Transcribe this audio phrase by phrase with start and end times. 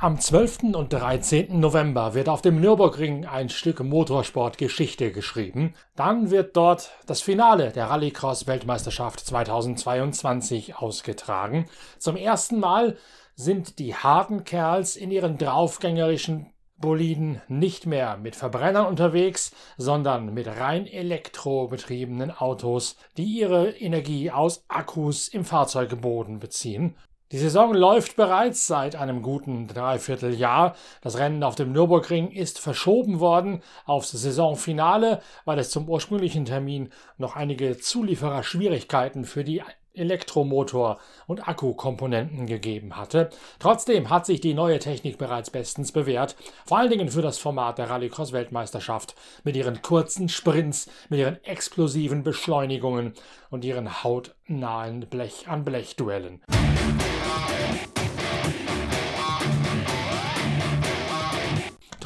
[0.00, 0.74] Am 12.
[0.74, 1.58] und 13.
[1.58, 5.74] November wird auf dem Nürburgring ein Stück Motorsportgeschichte geschrieben.
[5.96, 11.66] Dann wird dort das Finale der Rallycross-Weltmeisterschaft 2022 ausgetragen.
[11.98, 12.96] Zum ersten Mal
[13.34, 20.46] sind die harten Kerls in ihren draufgängerischen Boliden nicht mehr mit Verbrennern unterwegs, sondern mit
[20.46, 26.94] rein elektrobetriebenen Autos, die ihre Energie aus Akkus im Fahrzeugboden beziehen.
[27.30, 30.74] Die Saison läuft bereits seit einem guten Dreivierteljahr.
[31.02, 36.88] Das Rennen auf dem Nürburgring ist verschoben worden aufs Saisonfinale, weil es zum ursprünglichen Termin
[37.18, 43.28] noch einige Zuliefererschwierigkeiten für die Elektromotor und Akkukomponenten gegeben hatte.
[43.58, 46.34] Trotzdem hat sich die neue Technik bereits bestens bewährt,
[46.64, 52.22] vor allen Dingen für das Format der Rallycross-Weltmeisterschaft mit ihren kurzen Sprints, mit ihren explosiven
[52.22, 53.12] Beschleunigungen
[53.50, 56.40] und ihren hautnahen Blech-an-Blech-Duellen.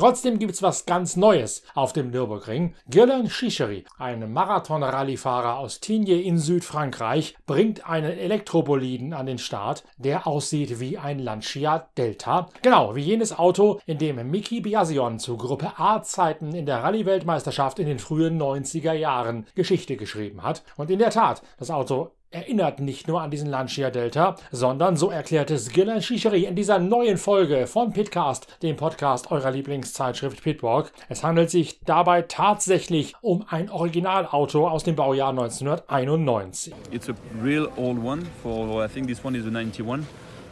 [0.02, 2.74] Trotzdem gibt's was ganz Neues auf dem Nürburgring.
[2.88, 10.26] Gillen Chichery, ein Marathon-Rallyefahrer aus Tignes in Südfrankreich, bringt einen Elektroboliden an den Start, der
[10.26, 12.48] aussieht wie ein Lancia Delta.
[12.62, 17.86] Genau, wie jenes Auto, in dem Mickey Biasion zu Gruppe A-Zeiten in der Rallye-Weltmeisterschaft in
[17.86, 20.64] den frühen 90er Jahren Geschichte geschrieben hat.
[20.76, 25.10] Und in der Tat, das Auto erinnert nicht nur an diesen Lancia Delta, sondern, so
[25.10, 30.92] erklärt es Gillian Chichery in dieser neuen Folge von Pitcast, dem Podcast eurer Lieblingszeitschrift Pitwalk.
[31.08, 36.74] Es handelt sich dabei tatsächlich um ein Originalauto aus dem Baujahr 1991.
[36.90, 40.06] It's a real old one for I think this one is a 91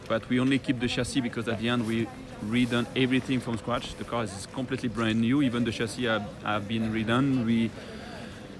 [0.07, 2.07] but we only keep the chassis because at the end we
[2.49, 3.95] redone everything from scratch.
[3.95, 5.41] The car is completely brand new.
[5.41, 7.45] Even the chassis have, have been redone.
[7.45, 7.71] We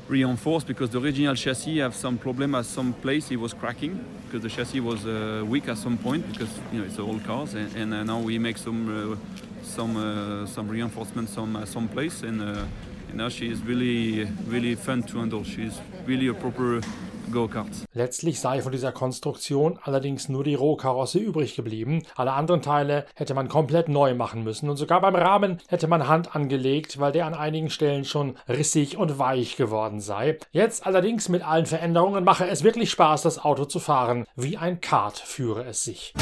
[0.07, 4.41] reinforced because the original chassis have some problem at some place it was cracking because
[4.41, 7.75] the chassis was uh, weak at some point because you know it's old cars and,
[7.75, 9.16] and uh, now we make some uh,
[9.63, 12.66] some uh, some reinforcement some some place and, uh,
[13.09, 15.44] and now she is really really fun to handle.
[15.44, 16.81] She's really a proper
[17.31, 17.85] Go-Karts.
[17.93, 22.03] Letztlich sei von dieser Konstruktion allerdings nur die Rohkarosse übrig geblieben.
[22.15, 26.07] Alle anderen Teile hätte man komplett neu machen müssen und sogar beim Rahmen hätte man
[26.07, 30.37] Hand angelegt, weil der an einigen Stellen schon rissig und weich geworden sei.
[30.51, 34.25] Jetzt allerdings mit allen Veränderungen mache es wirklich Spaß, das Auto zu fahren.
[34.35, 36.13] Wie ein Kart führe es sich.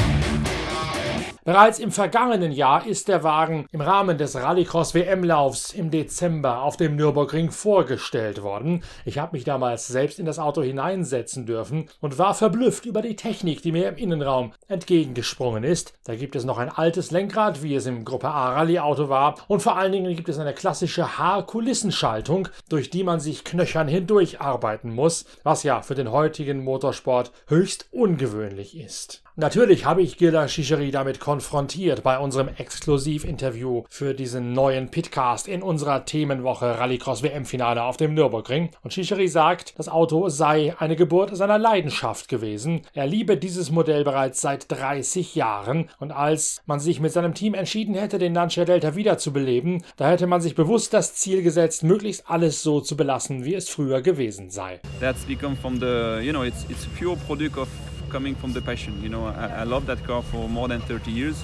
[1.50, 6.76] Bereits im vergangenen Jahr ist der Wagen im Rahmen des Rallycross WM-Laufs im Dezember auf
[6.76, 8.84] dem Nürburgring vorgestellt worden.
[9.04, 13.16] Ich habe mich damals selbst in das Auto hineinsetzen dürfen und war verblüfft über die
[13.16, 15.94] Technik, die mir im Innenraum entgegengesprungen ist.
[16.04, 19.60] Da gibt es noch ein altes Lenkrad, wie es im Gruppe A Rallye-Auto war, und
[19.60, 24.94] vor allen Dingen gibt es eine klassische Haarkulissenschaltung, durch die man sich knöchern hindurch arbeiten
[24.94, 29.24] muss, was ja für den heutigen Motorsport höchst ungewöhnlich ist.
[29.40, 35.62] Natürlich habe ich Gilda Chichery damit konfrontiert bei unserem Exklusivinterview für diesen neuen Pitcast in
[35.62, 38.68] unserer Themenwoche Rallycross WM-Finale auf dem Nürburgring.
[38.82, 42.82] Und Chichery sagt, das Auto sei eine Geburt seiner Leidenschaft gewesen.
[42.92, 45.88] Er liebe dieses Modell bereits seit 30 Jahren.
[45.98, 50.26] Und als man sich mit seinem Team entschieden hätte, den Lancia Delta wiederzubeleben, da hätte
[50.26, 54.50] man sich bewusst das Ziel gesetzt, möglichst alles so zu belassen, wie es früher gewesen
[54.50, 54.80] sei.
[55.00, 57.68] That's become from the you know it's it's pure product of
[58.10, 59.02] coming from the passion.
[59.02, 61.42] You know, I, I love that car for more than 30 years.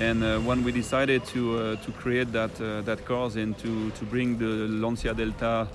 [0.00, 3.90] And uh, when we decided to uh, to create that uh, that cars and to
[3.90, 5.68] to bring the Lancia Delta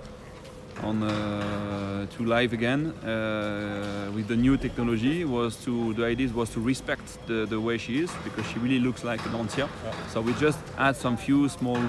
[0.83, 6.49] on uh, to life again uh, with the new technology was to the idea was
[6.49, 9.69] to respect the, the way she is because she really looks like a Lancia.
[10.13, 11.81] So we just add some few small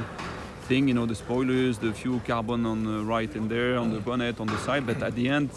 [0.68, 4.00] thing, you know, the spoilers, the few carbon on the right and there, on the
[4.00, 4.86] bonnet, on the side.
[4.86, 5.50] But at the end,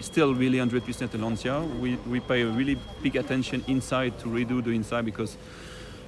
[0.00, 1.60] still really 100% a Lancia.
[1.80, 5.36] We, we pay a really big attention inside to redo the inside because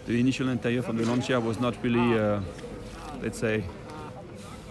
[0.06, 2.40] the initial interior from the Lancia was not really, uh,
[3.22, 3.64] let's say,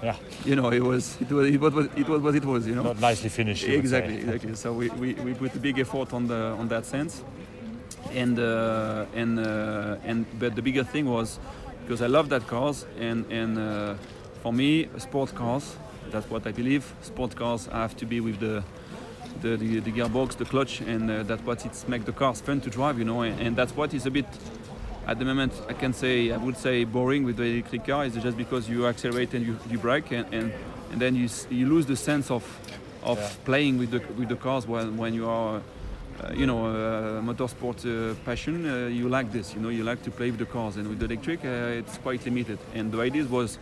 [0.03, 0.15] Yeah,
[0.45, 2.83] you know, it was it was it was it was what it was, you know.
[2.83, 3.63] not nicely finished.
[3.63, 4.53] Exactly, exactly.
[4.55, 7.23] So we, we, we put a big effort on the on that sense,
[8.13, 11.39] and uh, and uh, and but the bigger thing was
[11.83, 13.95] because I love that cars and and uh,
[14.44, 15.75] for me sport cars
[16.12, 18.63] that's what I believe sport cars have to be with the
[19.42, 22.59] the, the, the gearbox the clutch and uh, that's what it's make the cars fun
[22.62, 24.25] to drive you know and, and that's what is a bit
[25.07, 28.15] at the moment I can say I would say boring with the electric car is
[28.15, 30.51] just because you accelerate and you, you brake and, and,
[30.92, 32.44] and then you, you lose the sense of
[33.04, 33.30] of Yeah.
[33.45, 35.62] playing with the with the cars when, when you are
[36.24, 40.01] uh, you know uh, motorsport uh, passion uh, you like this you know you like
[40.04, 43.00] to play with the cars and with the electric uh, it's quite limited and the
[43.00, 43.59] idea was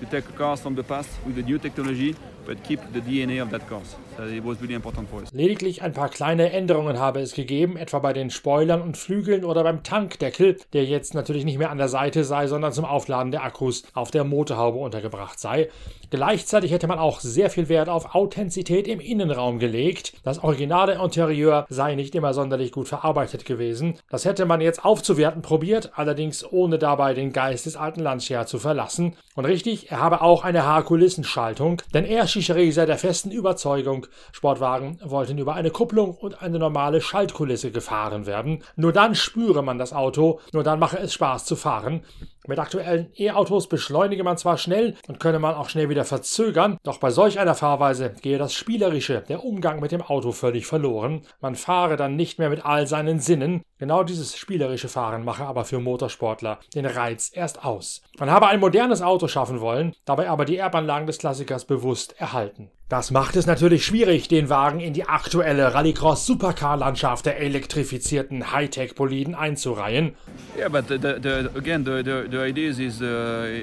[0.00, 2.14] to take cars from the past with the new technology,
[2.46, 3.96] but keep the DNA of that cars.
[4.16, 5.32] So it was really important for us.
[5.32, 9.62] Lediglich ein paar kleine Änderungen habe es gegeben, etwa bei den Spoilern und Flügeln oder
[9.62, 13.42] beim Tankdeckel, der jetzt natürlich nicht mehr an der Seite sei, sondern zum Aufladen der
[13.42, 15.70] Akkus auf der Motorhaube untergebracht sei.
[16.10, 20.12] Gleichzeitig hätte man auch sehr viel Wert auf Authentizität im Innenraum gelegt.
[20.24, 23.94] Das originale Interieur sei nicht immer sonderlich gut verarbeitet gewesen.
[24.10, 28.58] Das hätte man jetzt aufzuwerten probiert, allerdings ohne dabei den Geist des alten Lancia zu
[28.58, 29.16] verlassen.
[29.34, 34.98] Und richtig, er habe auch eine Haarkulissenschaltung, denn er, Chichery, sei der festen Überzeugung, Sportwagen
[35.04, 38.62] wollten über eine Kupplung und eine normale Schaltkulisse gefahren werden.
[38.76, 42.02] Nur dann spüre man das Auto, nur dann mache es Spaß zu fahren.
[42.48, 46.98] Mit aktuellen E-Autos beschleunige man zwar schnell und könne man auch schnell wieder verzögern, doch
[46.98, 51.22] bei solch einer Fahrweise gehe das Spielerische, der Umgang mit dem Auto völlig verloren.
[51.40, 53.62] Man fahre dann nicht mehr mit all seinen Sinnen.
[53.78, 58.02] Genau dieses spielerische Fahren mache aber für Motorsportler den Reiz erst aus.
[58.18, 62.70] Man habe ein modernes Auto schaffen wollen, dabei aber die Erbanlagen des Klassikers bewusst erhalten.
[62.92, 70.14] Das macht es natürlich schwierig, den Wagen in die aktuelle Rallycross-Supercar-Landschaft der elektrifizierten Hightech-Boliden einzureihen.
[70.58, 73.62] Yeah, but the, the, again, the, the, the idea is uh,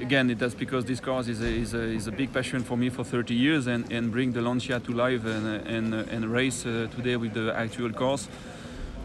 [0.00, 2.88] again that's because this car is a, is, a, is a big passion for me
[2.88, 6.88] for 30 years and, and bring the Lancia to life and, and, and race uh,
[6.96, 8.28] today with the actual cars.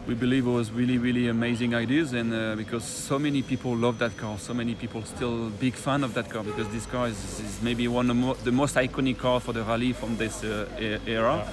[0.06, 3.98] we believe it was really really amazing ideas and uh, because so many people love
[3.98, 7.40] that car so many people still big fan of that car because this car is,
[7.40, 11.44] is maybe one of the most iconic car for the rally from this uh, era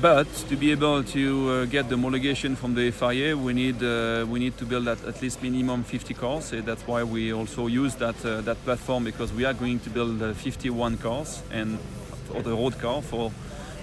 [0.00, 4.26] but to be able to uh, get the homologation from the FIA we need uh,
[4.28, 7.94] we need to build at, at least minimum 50 cars that's why we also use
[7.96, 11.78] that uh, that platform because we are going to build uh, 51 cars and
[12.26, 13.30] for the road car for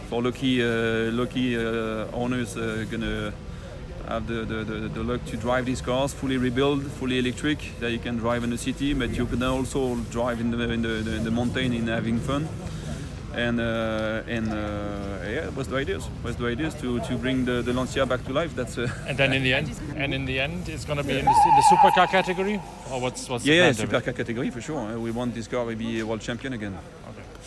[0.09, 0.61] for lucky
[1.11, 1.57] lucky
[2.13, 2.55] owners
[2.91, 3.33] gonna
[4.07, 7.91] have the, the, the, the, luck to drive these cars fully rebuilt, fully electric, that
[7.91, 11.15] you can drive in the city, but you can also drive in the, in the,
[11.15, 12.47] in the mountain in having fun.
[13.33, 14.55] And uh, and uh,
[15.25, 16.09] yeah, was the ideas.
[16.23, 18.53] Was the ideas to, to bring the, the Lancia back to life.
[18.55, 21.17] That's uh, and then in the end, and in the end, it's going to be
[21.19, 22.59] in the, in the supercar category,
[22.91, 24.99] or what's what's yeah, yeah, supercar category for sure.
[24.99, 26.77] We want this car to be a world champion again.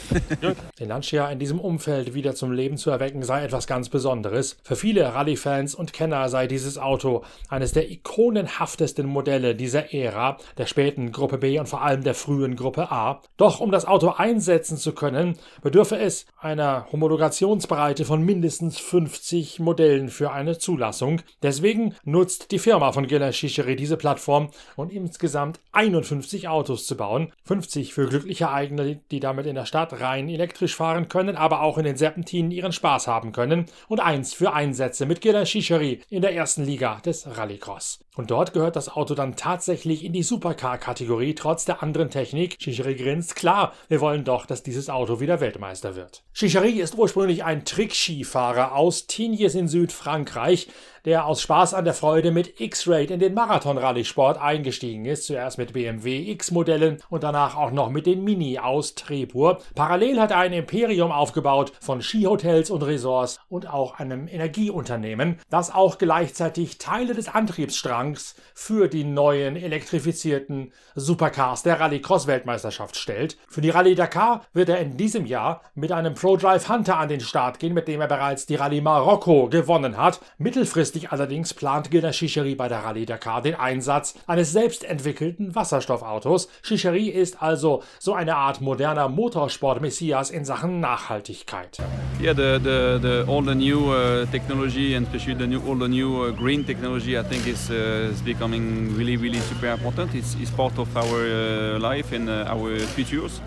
[0.78, 4.56] Den Lancia in diesem Umfeld wieder zum Leben zu erwecken, sei etwas ganz Besonderes.
[4.62, 10.66] Für viele Rallye-Fans und Kenner sei dieses Auto eines der ikonenhaftesten Modelle dieser Ära, der
[10.66, 13.22] späten Gruppe B und vor allem der frühen Gruppe A.
[13.36, 20.08] Doch um das Auto einsetzen zu können, bedürfe es einer Homologationsbreite von mindestens 50 Modellen
[20.08, 21.20] für eine Zulassung.
[21.42, 27.32] Deswegen nutzt die Firma von Gilles Chichery diese Plattform, um insgesamt 51 Autos zu bauen.
[27.44, 31.78] 50 für glückliche Eigene, die damit in der Stadt rein elektrisch fahren können, aber auch
[31.78, 36.22] in den Serpentinen ihren Spaß haben können und eins für Einsätze mit Gilles Chichery in
[36.22, 38.00] der ersten Liga des Rallycross.
[38.16, 42.58] Und dort gehört das Auto dann tatsächlich in die Supercar-Kategorie, trotz der anderen Technik.
[42.58, 46.22] Chichery grinst, klar, wir wollen doch, dass dieses Auto wieder Weltmeister wird.
[46.32, 50.68] Chichery ist ursprünglich ein Trickskifahrer aus Tignes in Südfrankreich,
[51.04, 55.72] der aus Spaß an der Freude mit X-Raid in den Marathon-Rallye-Sport eingestiegen ist, zuerst mit
[55.72, 59.58] BMW X-Modellen und danach auch noch mit den Mini aus Trepur.
[59.74, 65.74] Parallel hat er ein Imperium aufgebaut von Skihotels und Resorts und auch einem Energieunternehmen, das
[65.74, 73.36] auch gleichzeitig Teile des Antriebsstrangs für die neuen elektrifizierten Supercars der Rallycross-Weltmeisterschaft stellt.
[73.48, 77.20] Für die Rallye Dakar wird er in diesem Jahr mit einem ProDrive Hunter an den
[77.20, 80.20] Start gehen, mit dem er bereits die Rallye Marokko gewonnen hat.
[80.38, 86.48] Mittelfristig Kurzfristig allerdings plant Gilda Chichery bei der Rallye Dakar den Einsatz eines selbstentwickelten Wasserstoffautos.
[86.62, 91.78] Chichery ist also so eine Art moderner Motorsport-Messias in Sachen Nachhaltigkeit.
[92.20, 95.88] Yeah, the, the, the all the new uh, technology and especially the new all the
[95.88, 100.14] new uh, green technology I think is, uh, is becoming really really super important.
[100.14, 103.40] It's, it's part of our uh, life and uh, our futures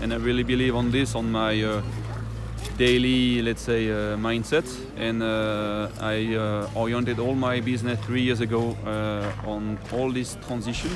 [0.00, 1.82] and I really believe on this on my uh,
[2.76, 4.64] daily, let's say, uh, mindset.
[4.96, 10.36] And uh, I uh, oriented all my business three years ago uh, on all this
[10.46, 10.90] transition.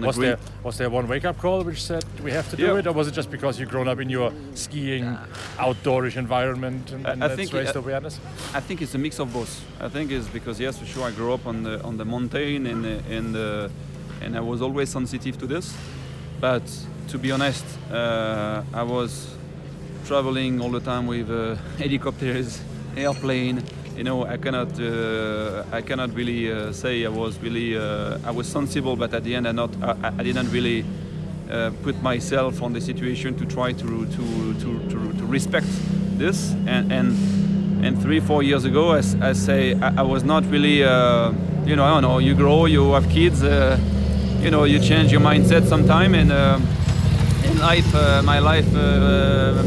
[0.00, 2.78] Was there, was there one wake up call which said we have to do yeah.
[2.78, 5.18] it, or was it just because you've grown up in your skiing,
[5.56, 8.20] outdoorish environment and, and I think raised uh, awareness?
[8.54, 9.64] I think it's a mix of both.
[9.80, 12.66] I think it's because yes, for sure, I grew up on the on the mountain
[12.66, 13.68] and and uh,
[14.22, 15.76] and I was always sensitive to this.
[16.40, 16.62] But
[17.08, 19.26] to be honest, I was
[20.10, 22.60] traveling all the time with uh, helicopters,
[22.96, 23.62] airplane.
[23.96, 28.32] You know, I cannot, uh, I cannot really uh, say I was really, uh, I
[28.32, 30.84] was sensible, but at the end, I not, I, I didn't really
[31.48, 35.70] uh, put myself on the situation to try to to to, to, to respect
[36.18, 36.54] this.
[36.66, 37.08] And and
[37.84, 41.30] and three, four years ago, I, I say I, I, was not really, uh,
[41.64, 42.18] you know, I don't know.
[42.18, 43.44] You grow, you have kids
[44.42, 46.32] you know, you change your mindset sometime, and
[47.44, 49.62] in life, uh, my life uh,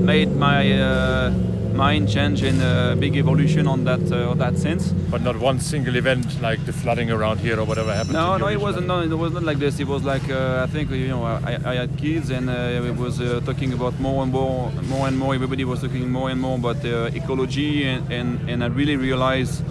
[0.00, 1.30] made my uh,
[1.74, 4.92] mind change in a big evolution on that uh, on that sense.
[5.12, 8.14] But not one single event like the flooding around here or whatever happened.
[8.14, 8.86] No, no, it wasn't.
[8.86, 9.78] No, it was not like this.
[9.78, 12.96] It was like uh, I think you know I, I had kids and uh, it
[12.96, 15.34] was uh, talking about more and more, more and more.
[15.34, 19.62] Everybody was talking more and more about uh, ecology and, and and I really realized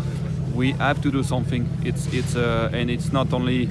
[0.55, 1.67] we have to do something.
[1.83, 3.69] It's it's uh, and it's not only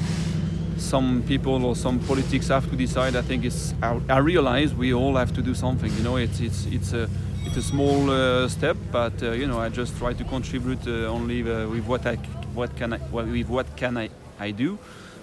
[0.78, 3.16] some people or some politics have to decide.
[3.16, 5.92] I think it's I, realize we all have to do something.
[5.96, 7.08] You know, it's it's it's a
[7.44, 11.06] it's a small uh, step, but uh, you know I just try to contribute uh,
[11.06, 12.16] only uh, with what I
[12.54, 14.78] what can I with what can I, I do,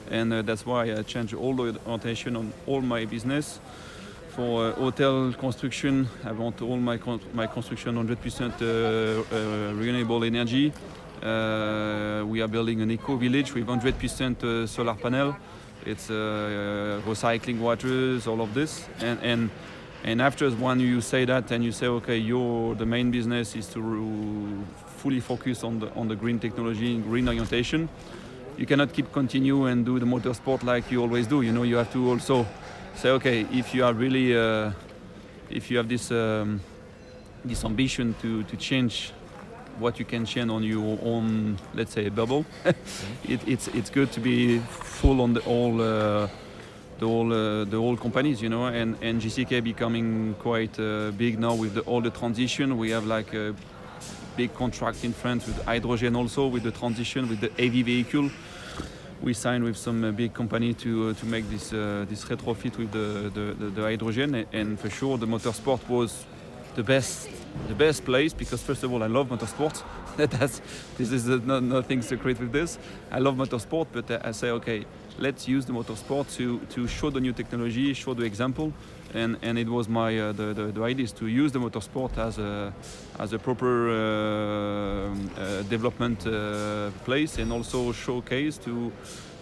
[0.10, 3.60] and uh, that's why I change all the orientation on all my business.
[4.30, 10.74] For uh, hotel construction, I want all my con my construction 100% renewable energy.
[11.24, 15.34] Uh, we are building an eco village with 100% uh, solar panel.
[15.86, 19.50] It's uh, recycling waters, all of this, and and
[20.04, 23.68] and after when you say that and you say okay, your the main business is
[23.68, 24.66] to
[24.98, 27.88] fully focus on the on the green technology, and green orientation.
[28.58, 31.42] You cannot keep continue and do the motorsport like you always do.
[31.42, 32.46] You know, you have to also
[32.96, 34.72] say okay, if you are really uh,
[35.50, 36.60] if you have this um,
[37.46, 39.14] this ambition to to change
[39.80, 42.46] what you can change on your own, let's say, bubble.
[42.66, 46.28] it, it's it's good to be full on the all uh,
[47.00, 51.40] the whole uh, the whole companies, you know, and and GCK becoming quite uh, big
[51.40, 52.78] now with the, all the transition.
[52.78, 53.56] We have like a
[54.36, 58.30] big contract in France with hydrogen also with the transition with the AV vehicle.
[59.22, 62.78] We signed with some uh, big company to uh, to make this uh, this retrofit
[62.78, 66.26] with the the, the the hydrogen, and for sure the motorsport was
[66.76, 67.30] the best
[67.68, 69.84] the best place because first of all I love motorsport.
[70.18, 70.62] That's
[70.98, 72.78] this is no, nothing secret with this.
[73.12, 74.86] I love motorsport, but I say okay,
[75.18, 78.74] let's use the motorsport to to show the new technology, show the example,
[79.14, 82.18] and and it was my uh, the, the, the idea is to use the motorsport
[82.18, 82.74] as a
[83.20, 88.92] as a proper uh, uh, development uh, place and also showcase to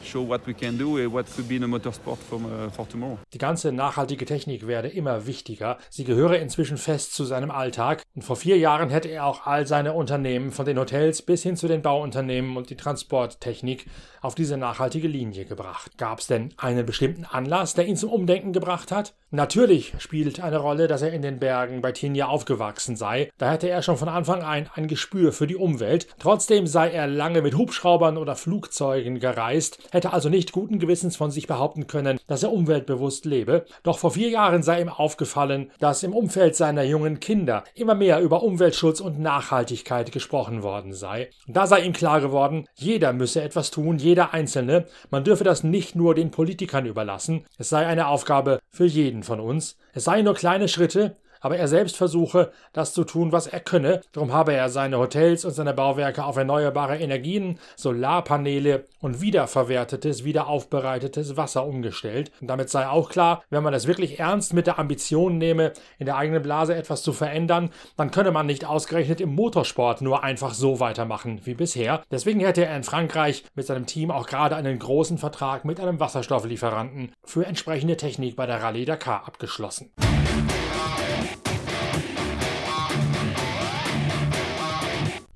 [0.03, 3.17] show what we can do, what could be the motorsport from, uh, for tomorrow.
[3.33, 5.77] Die ganze nachhaltige Technik werde immer wichtiger.
[5.89, 8.03] Sie gehöre inzwischen fest zu seinem Alltag.
[8.15, 11.55] Und vor vier Jahren hätte er auch all seine Unternehmen, von den Hotels bis hin
[11.55, 13.85] zu den Bauunternehmen und die Transporttechnik,
[14.21, 15.97] auf diese nachhaltige Linie gebracht.
[15.97, 19.13] Gab es denn einen bestimmten Anlass, der ihn zum Umdenken gebracht hat?
[19.33, 23.31] Natürlich spielt eine Rolle, dass er in den Bergen bei Tinja aufgewachsen sei.
[23.37, 26.07] Da hätte er schon von Anfang an ein Gespür für die Umwelt.
[26.19, 31.31] Trotzdem sei er lange mit Hubschraubern oder Flugzeugen gereist, hätte also nicht guten Gewissens von
[31.31, 33.63] sich behaupten können, dass er umweltbewusst lebe.
[33.83, 38.19] Doch vor vier Jahren sei ihm aufgefallen, dass im Umfeld seiner jungen Kinder immer mehr
[38.19, 41.29] über Umweltschutz und Nachhaltigkeit gesprochen worden sei.
[41.47, 44.87] Da sei ihm klar geworden, jeder müsse etwas tun, jeder Einzelne.
[45.09, 47.45] Man dürfe das nicht nur den Politikern überlassen.
[47.57, 49.77] Es sei eine Aufgabe für jeden von uns.
[49.93, 54.01] Es seien nur kleine Schritte, aber er selbst versuche, das zu tun, was er könne.
[54.13, 61.35] Darum habe er seine Hotels und seine Bauwerke auf erneuerbare Energien, Solarpaneele und wiederverwertetes, wiederaufbereitetes
[61.35, 62.31] Wasser umgestellt.
[62.39, 66.05] Und damit sei auch klar, wenn man es wirklich ernst mit der Ambition nehme, in
[66.05, 70.53] der eigenen Blase etwas zu verändern, dann könne man nicht ausgerechnet im Motorsport nur einfach
[70.53, 72.03] so weitermachen wie bisher.
[72.11, 75.99] Deswegen hätte er in Frankreich mit seinem Team auch gerade einen großen Vertrag mit einem
[75.99, 79.91] Wasserstofflieferanten für entsprechende Technik bei der Rallye Dakar abgeschlossen.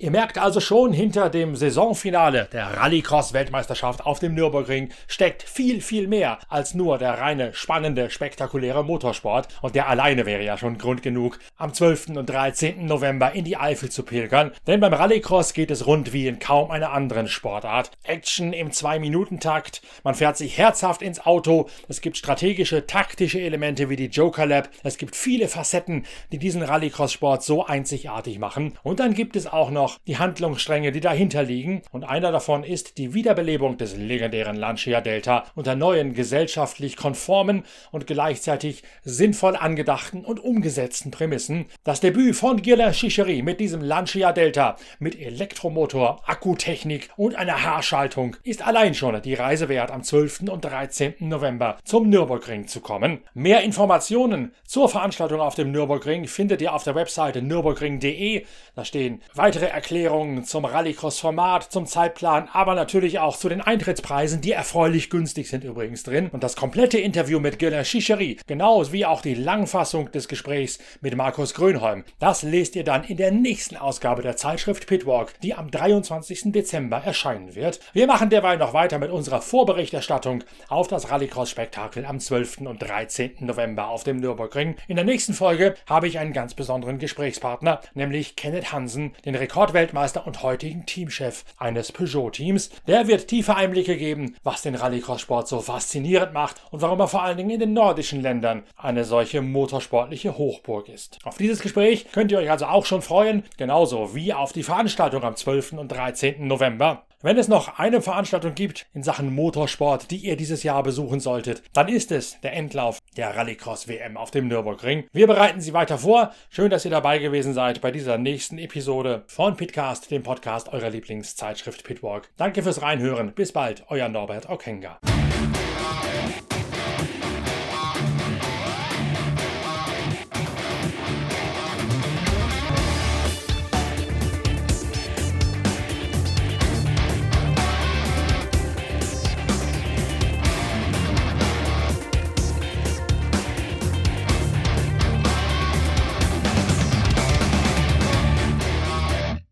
[0.05, 6.07] Ihr merkt also schon, hinter dem Saisonfinale der Rallycross-Weltmeisterschaft auf dem Nürburgring steckt viel, viel
[6.07, 9.47] mehr als nur der reine, spannende, spektakuläre Motorsport.
[9.63, 12.09] Und der alleine wäre ja schon Grund genug, am 12.
[12.09, 12.85] und 13.
[12.85, 14.51] November in die Eifel zu pilgern.
[14.67, 17.89] Denn beim Rallycross geht es rund wie in kaum einer anderen Sportart.
[18.03, 23.95] Action im 2-Minuten-Takt, man fährt sich herzhaft ins Auto, es gibt strategische, taktische Elemente wie
[23.95, 28.77] die Joker Lab, es gibt viele Facetten, die diesen Rallycross-Sport so einzigartig machen.
[28.83, 32.97] Und dann gibt es auch noch die Handlungsstränge, die dahinter liegen, und einer davon ist
[32.97, 40.39] die Wiederbelebung des legendären Lancia Delta unter neuen gesellschaftlich konformen und gleichzeitig sinnvoll angedachten und
[40.39, 41.65] umgesetzten Prämissen.
[41.83, 48.35] Das Debüt von Gila Chichery mit diesem Lancia Delta mit Elektromotor, Akkutechnik und einer Haarschaltung
[48.43, 50.41] ist allein schon die Reise wert, am 12.
[50.49, 51.15] und 13.
[51.19, 53.21] November zum Nürburgring zu kommen.
[53.33, 58.45] Mehr Informationen zur Veranstaltung auf dem Nürburgring findet ihr auf der Webseite nürburgring.de.
[58.75, 64.41] Da stehen weitere Erklärungen Erklärungen zum Rallycross-Format, zum Zeitplan, aber natürlich auch zu den Eintrittspreisen,
[64.41, 66.29] die erfreulich günstig sind übrigens drin.
[66.31, 71.15] Und das komplette Interview mit Gilles Chichery, genauso wie auch die Langfassung des Gesprächs mit
[71.15, 75.69] Markus Grönholm, das lest ihr dann in der nächsten Ausgabe der Zeitschrift Pitwalk, die am
[75.69, 76.51] 23.
[76.51, 77.79] Dezember erscheinen wird.
[77.93, 82.61] Wir machen derweil noch weiter mit unserer Vorberichterstattung auf das Rallycross-Spektakel am 12.
[82.61, 83.35] und 13.
[83.41, 84.77] November auf dem Nürburgring.
[84.87, 89.35] In der nächsten Folge habe ich einen ganz besonderen Gesprächspartner, nämlich Kenneth Hansen, den
[89.75, 92.69] Rekordweltmeister und heutigen Teamchef eines Peugeot-Teams.
[92.87, 97.23] Der wird tiefe Einblicke geben, was den Rallycross-Sport so faszinierend macht und warum er vor
[97.23, 101.19] allen Dingen in den nordischen Ländern eine solche motorsportliche Hochburg ist.
[101.25, 105.23] Auf dieses Gespräch könnt ihr euch also auch schon freuen, genauso wie auf die Veranstaltung
[105.23, 105.73] am 12.
[105.73, 106.47] und 13.
[106.47, 107.03] November.
[107.25, 111.63] Wenn es noch eine Veranstaltung gibt in Sachen Motorsport, die ihr dieses Jahr besuchen solltet,
[111.73, 115.05] dann ist es der Endlauf der Rallycross WM auf dem Nürburgring.
[115.11, 116.33] Wir bereiten Sie weiter vor.
[116.51, 120.91] Schön, dass ihr dabei gewesen seid bei dieser nächsten Episode von Pitcast, dem Podcast eurer
[120.91, 122.29] Lieblingszeitschrift Pitwalk.
[122.37, 123.33] Danke fürs Reinhören.
[123.33, 124.99] Bis bald, euer Norbert Okenga.